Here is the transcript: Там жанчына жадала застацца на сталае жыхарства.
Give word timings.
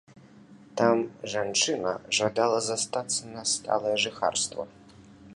Там 0.79 0.97
жанчына 1.33 1.91
жадала 2.19 2.59
застацца 2.69 3.21
на 3.35 3.43
сталае 3.53 3.93
жыхарства. 4.05 4.63